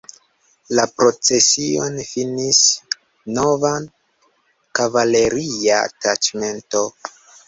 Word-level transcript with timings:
La 0.77 0.83
procesion 0.99 1.99
finis 2.11 2.61
nova 3.35 3.71
kavaleria 4.79 5.79
taĉmento. 6.07 6.83